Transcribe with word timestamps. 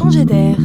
changer 0.00 0.24
d'air. 0.24 0.56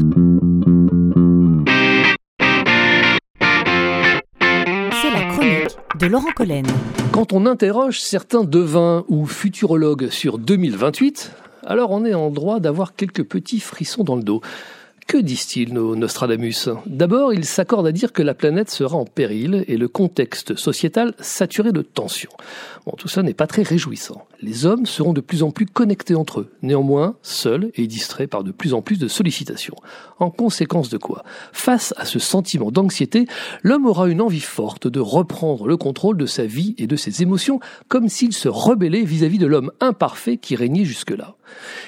C'est 5.02 5.12
la 5.12 5.24
chronique 5.30 5.78
de 6.00 6.06
Laurent 6.08 6.32
Collen. 6.34 6.66
Quand 7.12 7.34
on 7.34 7.46
interroge 7.46 8.00
certains 8.00 8.46
devins 8.46 9.04
ou 9.10 9.26
futurologues 9.26 10.10
sur 10.10 10.38
2028, 10.38 11.34
alors 11.66 11.92
on 11.92 12.06
est 12.06 12.14
en 12.14 12.30
droit 12.30 12.62
d'avoir 12.62 12.96
quelques 12.96 13.26
petits 13.26 13.60
frissons 13.60 14.06
dans 14.06 14.16
le 14.16 14.24
dos. 14.24 14.42
Que 15.08 15.18
disent-ils, 15.18 15.72
nos 15.72 15.96
Nostradamus? 15.96 16.68
D'abord, 16.88 17.32
ils 17.32 17.46
s'accordent 17.46 17.86
à 17.86 17.92
dire 17.92 18.12
que 18.12 18.24
la 18.24 18.34
planète 18.34 18.72
sera 18.72 18.98
en 18.98 19.06
péril 19.06 19.64
et 19.68 19.78
le 19.78 19.88
contexte 19.88 20.56
sociétal 20.56 21.14
saturé 21.20 21.72
de 21.72 21.84
tensions. 21.84 22.32
Bon, 22.88 22.94
tout 22.98 23.08
ça 23.08 23.22
n'est 23.22 23.36
pas 23.36 23.46
très 23.46 23.62
réjouissant. 23.62 24.28
Les 24.42 24.66
hommes 24.66 24.88
seront 24.88 25.14
de 25.14 25.22
plus 25.22 25.44
en 25.44 25.52
plus 25.52 25.68
connectés 25.68 26.16
entre 26.16 26.42
eux, 26.42 26.52
néanmoins 26.64 27.18
seuls 27.22 27.70
et 27.76 27.86
distraits 27.86 28.30
par 28.30 28.44
de 28.44 28.52
plus 28.52 28.74
en 28.74 28.82
plus 28.82 28.98
de 28.98 29.08
sollicitations. 29.08 29.76
En 30.18 30.32
conséquence 30.32 30.90
de 30.90 30.98
quoi 30.98 31.24
Face 31.54 31.94
à 31.98 32.06
ce 32.06 32.18
sentiment 32.18 32.72
d'anxiété, 32.72 33.28
l'homme 33.62 33.86
aura 33.86 34.08
une 34.08 34.22
envie 34.22 34.40
forte 34.40 34.88
de 34.88 35.00
reprendre 35.00 35.68
le 35.68 35.78
contrôle 35.78 36.18
de 36.18 36.26
sa 36.26 36.48
vie 36.48 36.74
et 36.80 36.88
de 36.88 36.96
ses 36.96 37.22
émotions, 37.22 37.60
comme 37.90 38.10
s'il 38.10 38.34
se 38.34 38.50
rebellait 38.50 39.04
vis-à-vis 39.04 39.38
de 39.38 39.48
l'homme 39.48 39.72
imparfait 39.82 40.38
qui 40.38 40.56
régnait 40.56 40.84
jusque-là. 40.86 41.36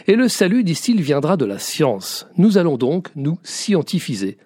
Et 0.07 0.15
le 0.15 0.27
salut, 0.27 0.63
disent-ils, 0.63 1.01
viendra 1.01 1.35
de 1.35 1.45
la 1.45 1.59
science. 1.59 2.27
Nous 2.37 2.57
allons 2.57 2.77
nous 3.15 3.39
scientifiser. 3.43 4.37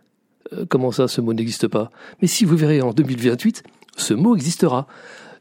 Euh, 0.54 0.66
comment 0.68 0.92
ça, 0.92 1.08
ce 1.08 1.22
mot 1.22 1.34
n'existe 1.34 1.68
pas? 1.68 1.92
Mais 2.22 2.28
si 2.28 2.46
vous 2.46 2.56
verrez 2.56 2.82
en 2.82 2.92
2028, 2.92 3.64
ce 3.98 4.14
mot 4.14 4.36
existera. 4.36 4.88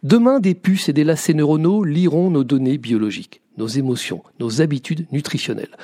Demain, 0.03 0.41
des 0.41 0.55
puces 0.55 0.89
et 0.89 0.93
des 0.93 1.05
lacets 1.05 1.35
neuronaux 1.35 1.85
liront 1.85 2.31
nos 2.31 2.45
données 2.45 2.79
biologiques, 2.79 3.43
nos 3.61 3.69
émotions, 3.69 4.23
nos 4.41 4.63
habitudes 4.63 5.07
nutritionnelles. 5.13 5.77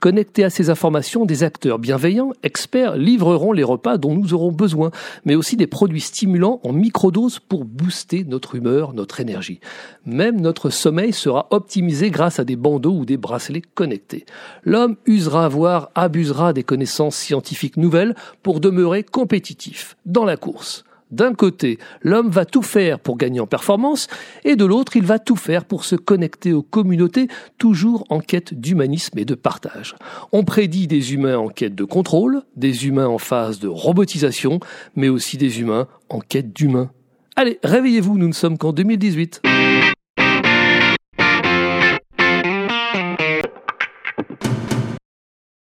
Connectés 0.00 0.44
à 0.44 0.50
ces 0.50 0.70
informations, 0.70 1.26
des 1.26 1.42
acteurs 1.42 1.80
bienveillants, 1.80 2.32
experts, 2.44 2.96
livreront 2.96 3.52
les 3.52 3.64
repas 3.64 3.98
dont 3.98 4.14
nous 4.14 4.34
aurons 4.34 4.52
besoin, 4.52 4.92
mais 5.24 5.34
aussi 5.34 5.56
des 5.56 5.66
produits 5.66 6.00
stimulants 6.00 6.60
en 6.62 6.72
microdoses 6.72 7.40
pour 7.40 7.64
booster 7.64 8.24
notre 8.24 8.54
humeur, 8.54 8.94
notre 8.94 9.20
énergie. 9.20 9.60
Même 10.06 10.40
notre 10.40 10.70
sommeil 10.70 11.12
sera 11.12 11.48
optimisé 11.50 12.10
grâce 12.10 12.38
à 12.38 12.44
des 12.44 12.56
bandeaux 12.56 12.94
ou 12.94 13.04
des 13.04 13.16
bracelets 13.16 13.62
connectés. 13.74 14.26
L'homme 14.62 14.96
usera, 15.04 15.48
voire 15.48 15.90
abusera 15.96 16.52
des 16.52 16.62
connaissances 16.62 17.16
scientifiques 17.16 17.76
nouvelles 17.76 18.14
pour 18.44 18.60
demeurer 18.60 19.02
compétitif 19.02 19.96
dans 20.06 20.24
la 20.24 20.36
course. 20.36 20.84
D'un 21.14 21.32
côté, 21.32 21.78
l'homme 22.02 22.28
va 22.28 22.44
tout 22.44 22.62
faire 22.62 22.98
pour 22.98 23.16
gagner 23.16 23.38
en 23.38 23.46
performance, 23.46 24.08
et 24.44 24.56
de 24.56 24.64
l'autre, 24.64 24.96
il 24.96 25.04
va 25.04 25.20
tout 25.20 25.36
faire 25.36 25.64
pour 25.64 25.84
se 25.84 25.94
connecter 25.94 26.52
aux 26.52 26.64
communautés, 26.64 27.28
toujours 27.56 28.04
en 28.10 28.18
quête 28.18 28.52
d'humanisme 28.52 29.16
et 29.20 29.24
de 29.24 29.36
partage. 29.36 29.94
On 30.32 30.42
prédit 30.42 30.88
des 30.88 31.14
humains 31.14 31.38
en 31.38 31.50
quête 31.50 31.76
de 31.76 31.84
contrôle, 31.84 32.42
des 32.56 32.88
humains 32.88 33.06
en 33.06 33.18
phase 33.18 33.60
de 33.60 33.68
robotisation, 33.68 34.58
mais 34.96 35.08
aussi 35.08 35.36
des 35.36 35.60
humains 35.60 35.86
en 36.08 36.18
quête 36.18 36.52
d'humains. 36.52 36.90
Allez, 37.36 37.60
réveillez-vous, 37.62 38.18
nous 38.18 38.26
ne 38.26 38.32
sommes 38.32 38.58
qu'en 38.58 38.72
2018. 38.72 39.42